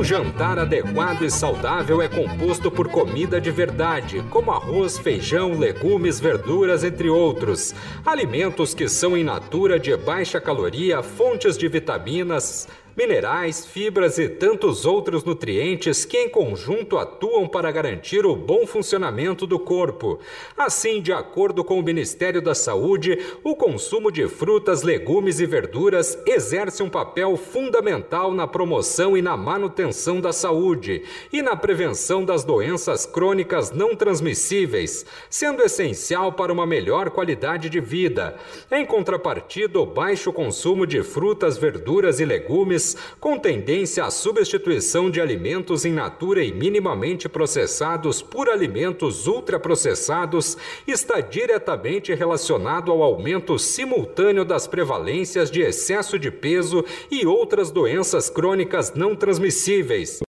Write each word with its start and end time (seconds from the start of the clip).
Um 0.00 0.04
jantar 0.04 0.58
adequado 0.58 1.26
e 1.26 1.30
saudável 1.30 2.00
é 2.00 2.08
composto 2.08 2.70
por 2.70 2.88
comida 2.88 3.38
de 3.38 3.50
verdade, 3.50 4.24
como 4.30 4.50
arroz, 4.50 4.96
feijão, 4.96 5.58
legumes, 5.58 6.18
verduras, 6.18 6.82
entre 6.82 7.10
outros. 7.10 7.74
Alimentos 8.06 8.72
que 8.72 8.88
são 8.88 9.14
em 9.14 9.22
natura 9.22 9.78
de 9.78 9.94
baixa 9.94 10.40
caloria, 10.40 11.02
fontes 11.02 11.58
de 11.58 11.68
vitaminas, 11.68 12.66
minerais, 12.96 13.64
fibras 13.64 14.18
e 14.18 14.28
tantos 14.28 14.84
outros 14.84 15.24
nutrientes 15.24 16.04
que, 16.04 16.16
em 16.16 16.28
conjunto, 16.28 16.98
atuam 16.98 17.46
para 17.46 17.70
garantir 17.70 18.26
o 18.26 18.36
bom 18.36 18.66
funcionamento 18.66 19.46
do 19.46 19.58
corpo. 19.58 20.18
Assim, 20.56 21.00
de 21.00 21.12
acordo 21.12 21.62
com 21.64 21.78
o 21.78 21.82
Ministério 21.82 22.42
da 22.42 22.54
Saúde, 22.54 23.18
o 23.44 23.54
consumo 23.54 24.10
de 24.10 24.28
frutas, 24.28 24.82
legumes 24.82 25.40
e 25.40 25.46
verduras 25.46 26.18
exerce 26.26 26.82
um 26.82 26.90
papel 26.90 27.36
fundamental 27.36 28.32
na 28.32 28.46
promoção 28.46 29.16
e 29.16 29.22
na 29.22 29.36
manutenção 29.36 30.20
da 30.20 30.32
saúde 30.32 31.02
e 31.32 31.42
na 31.42 31.56
prevenção 31.56 32.24
das 32.24 32.44
doenças 32.44 33.06
crônicas 33.06 33.70
não 33.70 33.94
transmissíveis, 33.94 35.06
sendo 35.28 35.62
essencial 35.62 36.32
para 36.32 36.52
uma 36.52 36.66
melhor 36.66 37.10
qualidade 37.10 37.68
de 37.68 37.80
vida. 37.80 38.36
Em 38.70 38.84
contrapartida, 38.84 39.78
o 39.80 39.86
baixo 39.86 40.32
consumo 40.32 40.86
de 40.86 41.02
frutas, 41.02 41.56
verduras 41.56 42.20
e 42.20 42.24
legumes 42.24 42.79
com 43.18 43.38
tendência 43.38 44.04
à 44.04 44.10
substituição 44.10 45.10
de 45.10 45.20
alimentos 45.20 45.84
in 45.84 45.92
natura 45.92 46.42
e 46.44 46.52
minimamente 46.52 47.28
processados 47.28 48.22
por 48.22 48.48
alimentos 48.48 49.26
ultraprocessados, 49.26 50.56
está 50.86 51.20
diretamente 51.20 52.14
relacionado 52.14 52.90
ao 52.90 53.02
aumento 53.02 53.58
simultâneo 53.58 54.44
das 54.44 54.66
prevalências 54.66 55.50
de 55.50 55.60
excesso 55.60 56.18
de 56.18 56.30
peso 56.30 56.84
e 57.10 57.26
outras 57.26 57.70
doenças 57.70 58.28
crônicas 58.30 58.94
não 58.94 59.14
transmissíveis. 59.14 60.20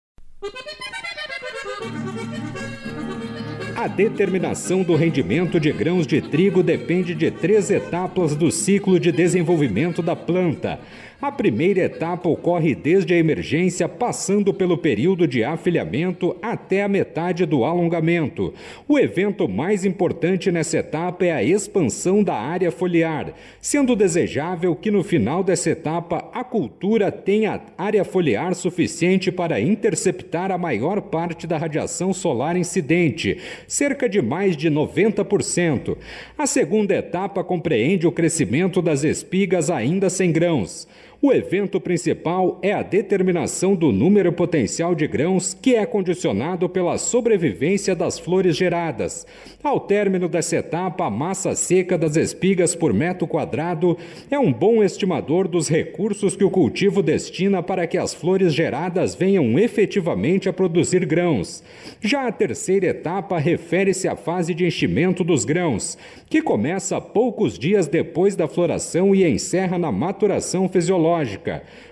A 3.81 3.87
determinação 3.87 4.83
do 4.83 4.95
rendimento 4.95 5.59
de 5.59 5.71
grãos 5.71 6.05
de 6.05 6.21
trigo 6.21 6.61
depende 6.61 7.15
de 7.15 7.31
três 7.31 7.71
etapas 7.71 8.35
do 8.35 8.51
ciclo 8.51 8.99
de 8.99 9.11
desenvolvimento 9.11 10.03
da 10.03 10.15
planta 10.15 10.79
a 11.21 11.31
primeira 11.31 11.81
etapa 11.81 12.27
ocorre 12.27 12.73
desde 12.73 13.13
a 13.13 13.17
emergência, 13.17 13.87
passando 13.87 14.51
pelo 14.51 14.75
período 14.75 15.27
de 15.27 15.43
afilhamento 15.43 16.35
até 16.41 16.81
a 16.81 16.87
metade 16.87 17.45
do 17.45 17.63
alongamento. 17.63 18.51
O 18.87 18.97
evento 18.97 19.47
mais 19.47 19.85
importante 19.85 20.51
nessa 20.51 20.79
etapa 20.79 21.23
é 21.23 21.31
a 21.31 21.43
expansão 21.43 22.23
da 22.23 22.33
área 22.33 22.71
foliar, 22.71 23.35
sendo 23.61 23.95
desejável 23.95 24.75
que 24.75 24.89
no 24.89 25.03
final 25.03 25.43
dessa 25.43 25.69
etapa 25.69 26.27
a 26.33 26.43
cultura 26.43 27.11
tenha 27.11 27.61
área 27.77 28.03
foliar 28.03 28.55
suficiente 28.55 29.31
para 29.31 29.61
interceptar 29.61 30.49
a 30.49 30.57
maior 30.57 31.01
parte 31.01 31.45
da 31.45 31.57
radiação 31.57 32.13
solar 32.15 32.57
incidente, 32.57 33.37
cerca 33.67 34.09
de 34.09 34.23
mais 34.23 34.57
de 34.57 34.71
90%. 34.71 35.97
A 36.35 36.47
segunda 36.47 36.95
etapa 36.95 37.43
compreende 37.43 38.07
o 38.07 38.11
crescimento 38.11 38.81
das 38.81 39.03
espigas 39.03 39.69
ainda 39.69 40.09
sem 40.09 40.31
grãos. 40.31 40.87
O 41.23 41.31
evento 41.31 41.79
principal 41.79 42.57
é 42.63 42.73
a 42.73 42.81
determinação 42.81 43.75
do 43.75 43.91
número 43.91 44.33
potencial 44.33 44.95
de 44.95 45.05
grãos, 45.05 45.53
que 45.53 45.75
é 45.75 45.85
condicionado 45.85 46.67
pela 46.67 46.97
sobrevivência 46.97 47.95
das 47.95 48.17
flores 48.17 48.57
geradas. 48.57 49.27
Ao 49.61 49.79
término 49.79 50.27
dessa 50.27 50.55
etapa, 50.55 51.05
a 51.05 51.11
massa 51.11 51.53
seca 51.53 51.95
das 51.95 52.15
espigas 52.15 52.73
por 52.73 52.91
metro 52.91 53.27
quadrado 53.27 53.95
é 54.31 54.39
um 54.39 54.51
bom 54.51 54.83
estimador 54.83 55.47
dos 55.47 55.69
recursos 55.69 56.35
que 56.35 56.43
o 56.43 56.49
cultivo 56.49 57.03
destina 57.03 57.61
para 57.61 57.85
que 57.85 57.99
as 57.99 58.15
flores 58.15 58.51
geradas 58.51 59.13
venham 59.13 59.59
efetivamente 59.59 60.49
a 60.49 60.53
produzir 60.53 61.05
grãos. 61.05 61.63
Já 62.01 62.25
a 62.25 62.31
terceira 62.31 62.87
etapa 62.87 63.37
refere-se 63.37 64.07
à 64.07 64.15
fase 64.15 64.55
de 64.55 64.65
enchimento 64.65 65.23
dos 65.23 65.45
grãos, 65.45 65.99
que 66.27 66.41
começa 66.41 66.99
poucos 66.99 67.59
dias 67.59 67.87
depois 67.87 68.35
da 68.35 68.47
floração 68.47 69.13
e 69.13 69.23
encerra 69.23 69.77
na 69.77 69.91
maturação 69.91 70.67
fisiológica 70.67 71.10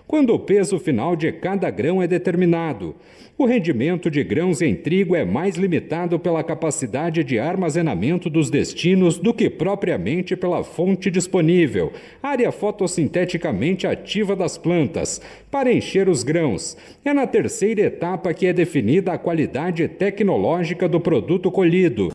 quando 0.08 0.34
o 0.34 0.40
peso 0.40 0.80
final 0.80 1.16
de 1.16 1.32
cada 1.32 1.70
grão 1.70 2.02
é 2.02 2.08
determinado. 2.08 2.96
O 3.38 3.46
rendimento 3.46 4.12
de 4.12 4.22
grãos 4.22 4.62
em 4.62 4.76
trigo 4.76 5.16
é 5.16 5.24
mais 5.24 5.56
limitado 5.56 6.20
pela 6.20 6.44
capacidade 6.44 7.24
de 7.24 7.40
armazenamento 7.40 8.30
dos 8.30 8.50
destinos 8.50 9.18
do 9.18 9.34
que 9.34 9.50
propriamente 9.50 10.36
pela 10.36 10.62
fonte 10.64 11.10
disponível, 11.10 11.94
área 12.22 12.52
fotossinteticamente 12.52 13.88
ativa 13.88 14.36
das 14.36 14.58
plantas, 14.58 15.22
para 15.50 15.72
encher 15.72 16.10
os 16.10 16.22
grãos. 16.22 16.76
É 17.06 17.14
na 17.14 17.26
terceira 17.26 17.82
etapa 17.82 18.34
que 18.34 18.46
é 18.46 18.52
definida 18.52 19.14
a 19.14 19.18
qualidade 19.18 19.88
tecnológica 19.88 20.90
do 20.90 21.00
produto 21.00 21.50
colhido. 21.50 22.10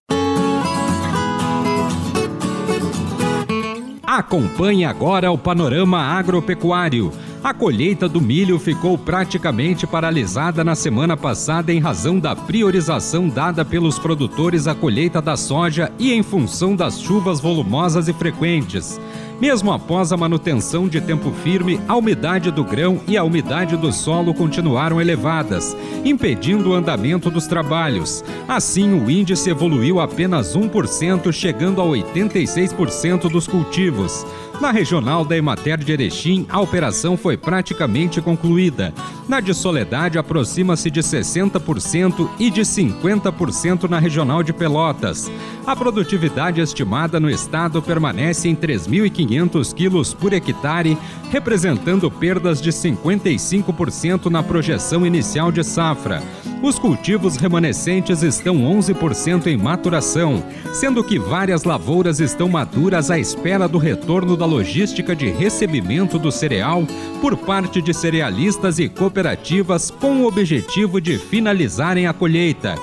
Acompanhe 4.15 4.85
agora 4.85 5.33
o 5.33 5.37
panorama 5.37 5.99
agropecuário. 5.99 7.11
A 7.43 7.53
colheita 7.53 8.09
do 8.09 8.21
milho 8.21 8.61
ficou 8.61 8.97
praticamente 8.97 9.89
paralisada 9.89 10.63
na 10.63 10.77
semana 10.77 11.17
passada 11.17 11.73
em 11.73 11.81
razão 11.81 12.21
da 12.21 12.37
priorização 12.37 13.29
dada 13.29 13.65
pelos 13.65 13.99
produtores 13.99 14.69
à 14.69 14.75
colheita 14.75 15.21
da 15.21 15.37
soja 15.37 15.91
e 15.99 16.13
em 16.13 16.23
função 16.23 16.77
das 16.77 17.01
chuvas 17.01 17.41
volumosas 17.41 18.07
e 18.07 18.13
frequentes. 18.13 19.01
Mesmo 19.41 19.73
após 19.73 20.13
a 20.13 20.17
manutenção 20.17 20.89
de 20.89 21.01
tempo 21.01 21.31
firme, 21.43 21.81
a 21.89 21.97
umidade 21.97 22.51
do 22.51 22.63
grão 22.63 23.01
e 23.07 23.17
a 23.17 23.25
umidade 23.25 23.77
do 23.77 23.93
solo 23.93 24.33
continuaram 24.33 25.01
elevadas, 25.01 25.77
impedindo 26.05 26.71
o 26.71 26.75
andamento 26.75 27.31
dos 27.31 27.47
trabalhos. 27.47 28.25
Assim, 28.47 28.95
o 28.95 29.11
índice 29.11 29.51
evoluiu 29.51 29.99
apenas 30.01 30.57
1%, 30.57 31.33
chegando 31.33 31.83
a 31.83 31.85
86% 31.85 33.29
dos 33.29 33.49
cultivos. 33.49 34.25
Na 34.61 34.71
regional 34.71 35.25
da 35.25 35.37
Emater 35.37 35.79
de 35.79 35.93
Erechim, 35.93 36.47
a 36.49 36.61
operação 36.61 37.17
foi 37.17 37.37
praticamente 37.37 38.21
concluída. 38.21 38.95
Na 39.29 39.41
de 39.41 39.53
Soledade, 39.53 40.17
aproxima-se 40.17 40.91
de 40.91 41.01
60% 41.01 42.29
e 42.39 42.51
de 42.51 42.63
50% 42.63 43.89
na 43.89 43.99
regional 43.99 44.43
de 44.43 44.53
Pelotas. 44.53 45.31
A 45.67 45.75
produtividade 45.75 46.61
estimada 46.61 47.19
no 47.19 47.29
estado 47.29 47.83
permanece 47.83 48.49
em 48.49 48.55
3.500 48.55 49.75
quilos 49.75 50.15
por 50.15 50.33
hectare, 50.33 50.97
representando 51.31 52.11
perdas 52.11 52.63
de 52.63 52.71
55% 52.71 54.27
na 54.27 54.43
projeção 54.43 55.05
inicial 55.05 55.51
de 55.51 55.65
safra. 55.65 56.23
Os 56.65 56.79
cultivos 56.79 57.37
remanescentes 57.37 58.23
estão 58.23 58.57
11% 58.57 59.49
em 59.49 59.57
maturação, 59.59 60.43
sendo 60.73 61.05
que 61.05 61.19
várias 61.19 61.65
lavouras 61.65 62.21
estão 62.21 62.49
maduras 62.49 63.11
à 63.11 63.19
espera 63.19 63.69
do 63.69 63.77
retorno 63.77 64.35
da 64.35 64.47
logística 64.47 65.15
de 65.15 65.29
recebimento 65.29 66.19
do 66.19 66.33
cereal 66.33 66.87
por 67.21 67.37
parte 67.37 67.83
de 67.83 67.93
cerealistas 67.93 68.79
e 68.79 68.89
cooperativas 68.89 69.91
com 69.91 70.23
o 70.23 70.27
objetivo 70.27 71.03
de 71.03 71.19
finalizarem 71.19 72.07
a 72.07 72.15
colheita. 72.15 72.77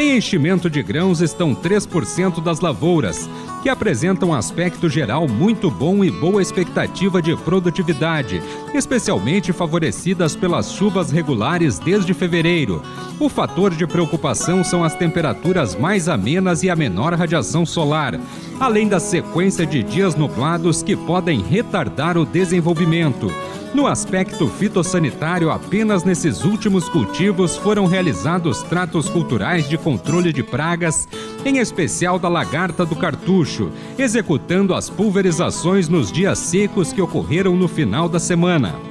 Em 0.00 0.16
enchimento 0.16 0.70
de 0.70 0.82
grãos 0.82 1.20
estão 1.20 1.54
3% 1.54 2.42
das 2.42 2.60
lavouras, 2.60 3.28
que 3.62 3.68
apresentam 3.68 4.32
aspecto 4.32 4.88
geral 4.88 5.28
muito 5.28 5.70
bom 5.70 6.02
e 6.02 6.10
boa 6.10 6.40
expectativa 6.40 7.20
de 7.20 7.36
produtividade, 7.36 8.42
especialmente 8.72 9.52
favorecidas 9.52 10.34
pelas 10.34 10.72
chuvas 10.72 11.10
regulares 11.10 11.78
desde 11.78 12.14
fevereiro. 12.14 12.82
O 13.18 13.28
fator 13.28 13.74
de 13.74 13.86
preocupação 13.86 14.64
são 14.64 14.82
as 14.82 14.94
temperaturas 14.94 15.76
mais 15.76 16.08
amenas 16.08 16.62
e 16.62 16.70
a 16.70 16.74
menor 16.74 17.12
radiação 17.12 17.66
solar, 17.66 18.18
além 18.58 18.88
da 18.88 18.98
sequência 18.98 19.66
de 19.66 19.82
dias 19.82 20.14
nublados 20.14 20.82
que 20.82 20.96
podem 20.96 21.42
retardar 21.42 22.16
o 22.16 22.24
desenvolvimento. 22.24 23.30
No 23.72 23.86
aspecto 23.86 24.48
fitossanitário, 24.48 25.48
apenas 25.48 26.02
nesses 26.02 26.44
últimos 26.44 26.88
cultivos 26.88 27.56
foram 27.56 27.86
realizados 27.86 28.62
tratos 28.64 29.08
culturais 29.08 29.68
de 29.68 29.78
controle 29.78 30.32
de 30.32 30.42
pragas, 30.42 31.08
em 31.44 31.58
especial 31.58 32.18
da 32.18 32.28
lagarta 32.28 32.84
do 32.84 32.96
cartucho, 32.96 33.70
executando 33.96 34.74
as 34.74 34.90
pulverizações 34.90 35.88
nos 35.88 36.10
dias 36.10 36.40
secos 36.40 36.92
que 36.92 37.00
ocorreram 37.00 37.54
no 37.54 37.68
final 37.68 38.08
da 38.08 38.18
semana. 38.18 38.89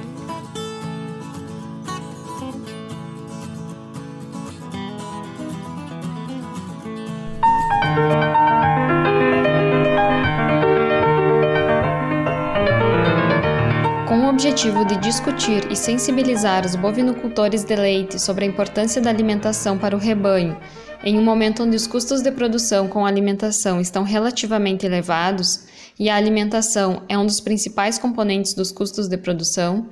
Objetivo 14.40 14.86
de 14.86 14.96
discutir 14.96 15.70
e 15.70 15.76
sensibilizar 15.76 16.64
os 16.64 16.74
bovinocultores 16.74 17.62
de 17.62 17.76
leite 17.76 18.18
sobre 18.18 18.46
a 18.46 18.48
importância 18.48 18.98
da 18.98 19.10
alimentação 19.10 19.76
para 19.76 19.94
o 19.94 19.98
rebanho, 19.98 20.56
em 21.02 21.18
um 21.18 21.22
momento 21.22 21.62
onde 21.62 21.76
os 21.76 21.86
custos 21.86 22.20
de 22.22 22.30
produção 22.30 22.86
com 22.86 23.06
alimentação 23.06 23.80
estão 23.80 24.02
relativamente 24.02 24.84
elevados 24.84 25.64
e 25.98 26.08
a 26.08 26.16
alimentação 26.16 27.02
é 27.08 27.18
um 27.18 27.26
dos 27.26 27.40
principais 27.40 27.98
componentes 27.98 28.54
dos 28.54 28.70
custos 28.70 29.08
de 29.08 29.16
produção, 29.16 29.88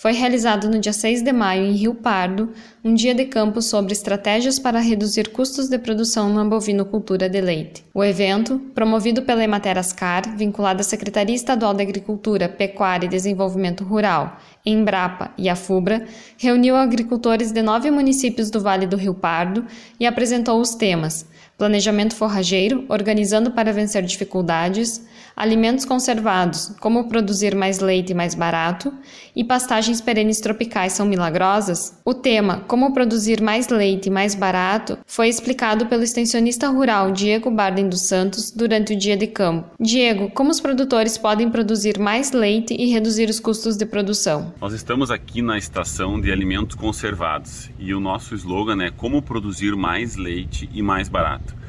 foi 0.00 0.12
realizado 0.12 0.66
no 0.70 0.78
dia 0.78 0.94
6 0.94 1.20
de 1.20 1.30
maio 1.30 1.66
em 1.66 1.72
Rio 1.72 1.94
Pardo 1.94 2.50
um 2.82 2.94
dia 2.94 3.14
de 3.14 3.26
campo 3.26 3.60
sobre 3.60 3.92
estratégias 3.92 4.58
para 4.58 4.80
reduzir 4.80 5.28
custos 5.28 5.68
de 5.68 5.78
produção 5.78 6.32
na 6.32 6.42
bovinocultura 6.42 7.28
de 7.28 7.38
leite. 7.38 7.84
O 7.92 8.02
evento, 8.02 8.58
promovido 8.74 9.20
pela 9.20 9.44
Emater 9.44 9.76
Ascar, 9.76 10.34
vinculada 10.34 10.80
à 10.80 10.84
Secretaria 10.84 11.36
Estadual 11.36 11.74
de 11.74 11.82
Agricultura, 11.82 12.48
Pecuária 12.48 13.04
e 13.04 13.10
Desenvolvimento 13.10 13.84
Rural, 13.84 14.38
Embrapa 14.64 15.32
e 15.38 15.48
a 15.48 15.56
FUBRA, 15.56 16.06
reuniu 16.36 16.76
agricultores 16.76 17.50
de 17.52 17.62
nove 17.62 17.90
municípios 17.90 18.50
do 18.50 18.60
Vale 18.60 18.86
do 18.86 18.96
Rio 18.96 19.14
Pardo 19.14 19.64
e 19.98 20.06
apresentou 20.06 20.60
os 20.60 20.74
temas 20.74 21.26
planejamento 21.60 22.16
forrageiro, 22.16 22.86
organizando 22.88 23.50
para 23.50 23.70
vencer 23.70 24.02
dificuldades, 24.02 25.06
alimentos 25.36 25.84
conservados, 25.84 26.72
como 26.80 27.08
produzir 27.08 27.54
mais 27.54 27.78
leite 27.80 28.14
mais 28.14 28.34
barato, 28.34 28.92
e 29.34 29.44
pastagens 29.44 30.00
perenes 30.00 30.40
tropicais 30.40 30.92
são 30.92 31.06
milagrosas, 31.06 31.98
o 32.04 32.12
tema 32.12 32.64
Como 32.66 32.92
produzir 32.92 33.40
mais 33.40 33.68
leite 33.68 34.10
mais 34.10 34.34
barato 34.34 34.98
foi 35.06 35.28
explicado 35.28 35.86
pelo 35.86 36.02
extensionista 36.02 36.68
rural 36.68 37.12
Diego 37.12 37.50
Barden 37.50 37.88
dos 37.88 38.02
Santos 38.02 38.50
durante 38.50 38.92
o 38.92 38.98
dia 38.98 39.16
de 39.16 39.26
campo. 39.26 39.70
Diego, 39.78 40.30
como 40.30 40.50
os 40.50 40.60
produtores 40.60 41.16
podem 41.16 41.50
produzir 41.50 41.98
mais 41.98 42.32
leite 42.32 42.74
e 42.78 42.90
reduzir 42.90 43.28
os 43.28 43.40
custos 43.40 43.76
de 43.76 43.86
produção? 43.86 44.52
Nós 44.60 44.72
estamos 44.72 45.10
aqui 45.10 45.42
na 45.42 45.58
estação 45.58 46.20
de 46.20 46.30
alimentos 46.30 46.76
conservados 46.76 47.70
e 47.78 47.94
o 47.94 48.00
nosso 48.00 48.34
slogan 48.34 48.82
é 48.82 48.90
Como 48.90 49.22
produzir 49.22 49.76
mais 49.76 50.16
leite 50.16 50.68
e 50.72 50.82
mais 50.82 51.08
barato. 51.08 51.59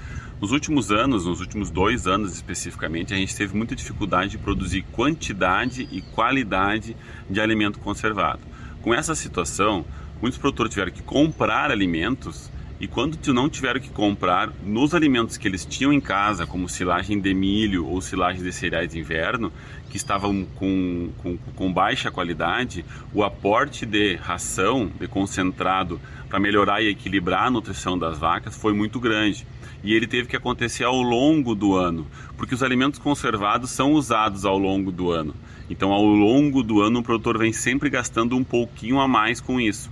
Nos 0.41 0.51
últimos 0.51 0.91
anos, 0.91 1.27
nos 1.27 1.39
últimos 1.39 1.69
dois 1.69 2.07
anos 2.07 2.33
especificamente, 2.33 3.13
a 3.13 3.17
gente 3.17 3.35
teve 3.35 3.55
muita 3.55 3.75
dificuldade 3.75 4.31
de 4.31 4.37
produzir 4.39 4.81
quantidade 4.91 5.87
e 5.91 6.01
qualidade 6.01 6.97
de 7.29 7.39
alimento 7.39 7.77
conservado. 7.77 8.39
Com 8.81 8.91
essa 8.91 9.13
situação, 9.13 9.85
muitos 10.19 10.39
produtores 10.39 10.73
tiveram 10.73 10.91
que 10.91 11.03
comprar 11.03 11.69
alimentos 11.69 12.51
e 12.81 12.87
quando 12.87 13.15
não 13.31 13.47
tiveram 13.47 13.79
que 13.79 13.91
comprar 13.91 14.51
nos 14.65 14.95
alimentos 14.95 15.37
que 15.37 15.47
eles 15.47 15.63
tinham 15.63 15.93
em 15.93 16.01
casa, 16.01 16.47
como 16.47 16.67
silagem 16.67 17.21
de 17.21 17.31
milho 17.31 17.85
ou 17.85 18.01
silagem 18.01 18.41
de 18.41 18.51
cereais 18.51 18.91
de 18.91 18.97
inverno, 18.97 19.53
que 19.87 19.97
estavam 19.97 20.43
com, 20.55 21.11
com, 21.19 21.37
com 21.37 21.71
baixa 21.71 22.09
qualidade, 22.09 22.83
o 23.13 23.23
aporte 23.23 23.85
de 23.85 24.15
ração, 24.15 24.91
de 24.99 25.07
concentrado, 25.07 26.01
para 26.27 26.39
melhorar 26.39 26.81
e 26.81 26.87
equilibrar 26.87 27.45
a 27.45 27.51
nutrição 27.51 27.99
das 27.99 28.17
vacas 28.17 28.57
foi 28.57 28.73
muito 28.73 28.99
grande 28.99 29.45
e 29.83 29.93
ele 29.93 30.07
teve 30.07 30.27
que 30.27 30.35
acontecer 30.35 30.83
ao 30.83 31.01
longo 31.03 31.53
do 31.53 31.75
ano, 31.75 32.07
porque 32.35 32.55
os 32.55 32.63
alimentos 32.63 32.99
conservados 32.99 33.69
são 33.69 33.93
usados 33.93 34.43
ao 34.43 34.57
longo 34.57 34.91
do 34.91 35.11
ano. 35.11 35.35
Então, 35.69 35.91
ao 35.91 36.03
longo 36.03 36.63
do 36.63 36.81
ano, 36.81 36.99
o 36.99 37.03
produtor 37.03 37.37
vem 37.37 37.53
sempre 37.53 37.89
gastando 37.91 38.35
um 38.35 38.43
pouquinho 38.43 38.99
a 38.99 39.07
mais 39.07 39.39
com 39.39 39.59
isso. 39.59 39.91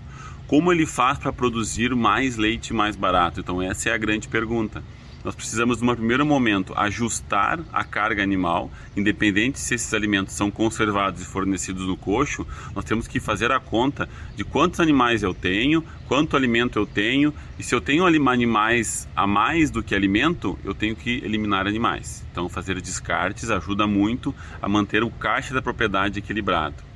Como 0.49 0.73
ele 0.73 0.87
faz 0.87 1.19
para 1.19 1.31
produzir 1.31 1.93
mais 1.93 2.35
leite 2.35 2.73
mais 2.73 2.95
barato? 2.95 3.39
Então, 3.39 3.61
essa 3.61 3.89
é 3.89 3.93
a 3.93 3.97
grande 3.99 4.27
pergunta. 4.27 4.83
Nós 5.23 5.35
precisamos, 5.35 5.79
no 5.79 5.95
primeiro 5.95 6.25
momento, 6.25 6.73
ajustar 6.75 7.59
a 7.71 7.83
carga 7.83 8.23
animal, 8.23 8.71
independente 8.97 9.59
se 9.59 9.75
esses 9.75 9.93
alimentos 9.93 10.33
são 10.33 10.49
conservados 10.49 11.21
e 11.21 11.25
fornecidos 11.25 11.85
no 11.85 11.95
coxo, 11.95 12.47
nós 12.73 12.83
temos 12.83 13.07
que 13.07 13.19
fazer 13.19 13.51
a 13.51 13.59
conta 13.59 14.09
de 14.35 14.43
quantos 14.43 14.79
animais 14.79 15.21
eu 15.21 15.35
tenho, 15.35 15.83
quanto 16.07 16.35
alimento 16.35 16.79
eu 16.79 16.87
tenho, 16.87 17.31
e 17.59 17.61
se 17.61 17.75
eu 17.75 17.79
tenho 17.79 18.03
animais 18.07 19.07
a 19.15 19.27
mais 19.27 19.69
do 19.69 19.83
que 19.83 19.93
alimento, 19.93 20.57
eu 20.65 20.73
tenho 20.73 20.95
que 20.95 21.21
eliminar 21.23 21.67
animais. 21.67 22.25
Então, 22.31 22.49
fazer 22.49 22.81
descartes 22.81 23.51
ajuda 23.51 23.85
muito 23.85 24.33
a 24.59 24.67
manter 24.67 25.03
o 25.03 25.11
caixa 25.11 25.53
da 25.53 25.61
propriedade 25.61 26.17
equilibrado. 26.17 26.88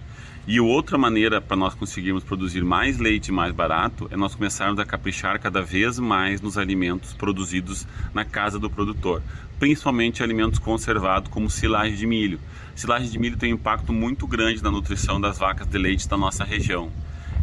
E 0.45 0.59
outra 0.59 0.97
maneira 0.97 1.39
para 1.39 1.55
nós 1.55 1.73
conseguirmos 1.73 2.21
produzir 2.21 2.65
mais 2.65 2.97
leite 2.97 3.31
mais 3.31 3.53
barato 3.53 4.09
é 4.11 4.17
nós 4.17 4.35
começarmos 4.35 4.77
a 4.77 4.85
caprichar 4.85 5.39
cada 5.39 5.61
vez 5.61 5.97
mais 5.97 6.41
nos 6.41 6.57
alimentos 6.57 7.13
produzidos 7.13 7.87
na 8.13 8.25
casa 8.25 8.59
do 8.59 8.69
produtor, 8.69 9.21
principalmente 9.57 10.21
alimentos 10.21 10.59
conservados 10.59 11.31
como 11.31 11.49
silagem 11.49 11.95
de 11.95 12.05
milho. 12.05 12.41
Silagem 12.75 13.09
de 13.09 13.17
milho 13.17 13.37
tem 13.37 13.53
um 13.53 13.55
impacto 13.55 13.93
muito 13.93 14.27
grande 14.27 14.61
na 14.61 14.69
nutrição 14.69 15.19
das 15.19 15.37
vacas 15.37 15.65
de 15.65 15.77
leite 15.77 16.09
da 16.09 16.17
nossa 16.17 16.43
região 16.43 16.91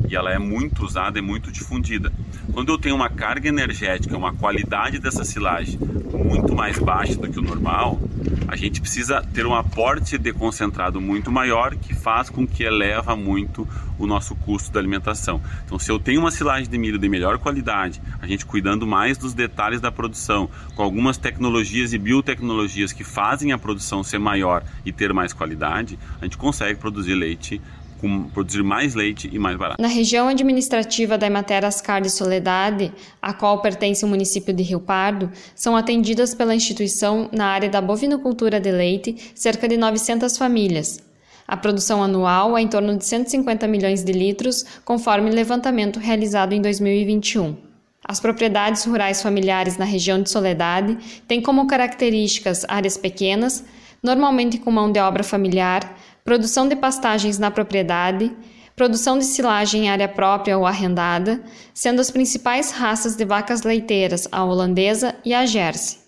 e 0.08 0.14
ela 0.14 0.32
é 0.32 0.38
muito 0.38 0.84
usada 0.84 1.18
e 1.18 1.22
muito 1.22 1.50
difundida. 1.50 2.12
Quando 2.52 2.70
eu 2.70 2.78
tenho 2.78 2.96
uma 2.96 3.08
carga 3.08 3.48
energética, 3.48 4.16
uma 4.16 4.34
qualidade 4.34 4.98
dessa 4.98 5.24
silagem 5.24 5.78
muito 6.12 6.54
mais 6.54 6.78
baixa 6.78 7.14
do 7.16 7.30
que 7.30 7.38
o 7.38 7.42
normal, 7.42 8.00
a 8.50 8.56
gente 8.56 8.80
precisa 8.80 9.22
ter 9.32 9.46
um 9.46 9.54
aporte 9.54 10.18
de 10.18 10.32
concentrado 10.32 11.00
muito 11.00 11.30
maior 11.30 11.76
que 11.76 11.94
faz 11.94 12.28
com 12.28 12.44
que 12.44 12.64
eleva 12.64 13.14
muito 13.14 13.66
o 13.96 14.08
nosso 14.08 14.34
custo 14.34 14.72
da 14.72 14.80
alimentação. 14.80 15.40
Então, 15.64 15.78
se 15.78 15.88
eu 15.88 16.00
tenho 16.00 16.20
uma 16.20 16.32
silagem 16.32 16.68
de 16.68 16.76
milho 16.76 16.98
de 16.98 17.08
melhor 17.08 17.38
qualidade, 17.38 18.02
a 18.20 18.26
gente 18.26 18.44
cuidando 18.44 18.88
mais 18.88 19.16
dos 19.16 19.34
detalhes 19.34 19.80
da 19.80 19.92
produção, 19.92 20.50
com 20.74 20.82
algumas 20.82 21.16
tecnologias 21.16 21.92
e 21.92 21.98
biotecnologias 21.98 22.92
que 22.92 23.04
fazem 23.04 23.52
a 23.52 23.58
produção 23.58 24.02
ser 24.02 24.18
maior 24.18 24.64
e 24.84 24.90
ter 24.90 25.12
mais 25.12 25.32
qualidade, 25.32 25.96
a 26.20 26.24
gente 26.24 26.36
consegue 26.36 26.80
produzir 26.80 27.14
leite 27.14 27.62
com 28.00 28.24
produzir 28.24 28.62
mais 28.62 28.94
leite 28.94 29.28
e 29.32 29.38
mais 29.38 29.56
barato. 29.56 29.80
Na 29.80 29.88
região 29.88 30.28
administrativa 30.28 31.18
da 31.18 31.26
Emater 31.26 31.64
Ascar 31.64 32.00
de 32.00 32.10
Soledade, 32.10 32.92
a 33.20 33.32
qual 33.32 33.60
pertence 33.60 34.04
o 34.04 34.08
município 34.08 34.54
de 34.54 34.62
Rio 34.62 34.80
Pardo, 34.80 35.30
são 35.54 35.76
atendidas 35.76 36.34
pela 36.34 36.54
instituição 36.54 37.28
na 37.32 37.46
área 37.46 37.68
da 37.68 37.80
bovinocultura 37.80 38.58
de 38.58 38.70
leite 38.70 39.32
cerca 39.34 39.68
de 39.68 39.76
900 39.76 40.36
famílias. 40.36 41.10
A 41.46 41.56
produção 41.56 42.02
anual 42.02 42.56
é 42.56 42.62
em 42.62 42.68
torno 42.68 42.96
de 42.96 43.04
150 43.04 43.66
milhões 43.66 44.04
de 44.04 44.12
litros, 44.12 44.64
conforme 44.84 45.30
levantamento 45.30 45.98
realizado 45.98 46.52
em 46.52 46.62
2021. 46.62 47.56
As 48.04 48.18
propriedades 48.18 48.84
rurais 48.84 49.20
familiares 49.20 49.76
na 49.76 49.84
região 49.84 50.22
de 50.22 50.30
Soledade 50.30 50.96
têm 51.28 51.40
como 51.40 51.66
características 51.66 52.64
áreas 52.68 52.96
pequenas, 52.96 53.64
normalmente 54.02 54.58
com 54.58 54.70
mão 54.70 54.90
de 54.90 54.98
obra 54.98 55.22
familiar, 55.22 55.96
produção 56.24 56.68
de 56.68 56.76
pastagens 56.76 57.38
na 57.38 57.50
propriedade, 57.50 58.32
produção 58.76 59.18
de 59.18 59.24
silagem 59.24 59.84
em 59.84 59.88
área 59.90 60.08
própria 60.08 60.56
ou 60.56 60.66
arrendada, 60.66 61.42
sendo 61.74 62.00
as 62.00 62.10
principais 62.10 62.70
raças 62.70 63.16
de 63.16 63.24
vacas 63.24 63.62
leiteiras 63.62 64.26
a 64.32 64.44
holandesa 64.44 65.14
e 65.24 65.34
a 65.34 65.44
Jersey. 65.44 66.00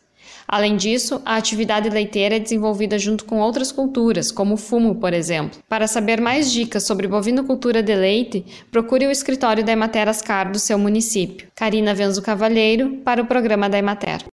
Além 0.48 0.76
disso, 0.76 1.22
a 1.24 1.36
atividade 1.36 1.88
leiteira 1.88 2.36
é 2.36 2.38
desenvolvida 2.38 2.98
junto 2.98 3.24
com 3.24 3.40
outras 3.40 3.72
culturas, 3.72 4.30
como 4.30 4.54
o 4.54 4.58
fumo, 4.58 4.96
por 4.96 5.14
exemplo. 5.14 5.60
Para 5.68 5.86
saber 5.86 6.20
mais 6.20 6.52
dicas 6.52 6.84
sobre 6.84 7.08
bovinocultura 7.08 7.82
de 7.82 7.94
leite, 7.94 8.44
procure 8.70 9.06
o 9.06 9.10
escritório 9.10 9.64
da 9.64 9.72
Emater 9.72 10.08
Ascar 10.08 10.50
do 10.50 10.58
seu 10.58 10.78
município. 10.78 11.48
Karina 11.54 11.94
Venzo 11.94 12.20
Cavalheiro, 12.22 12.98
para 13.04 13.22
o 13.22 13.26
programa 13.26 13.68
da 13.68 13.78
Emater. 13.78 14.31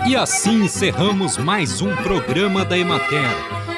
E 0.08 0.16
assim 0.16 0.64
encerramos 0.64 1.38
mais 1.38 1.82
um 1.82 1.96
programa 1.98 2.66
da 2.66 2.78
Emater. 2.78 3.61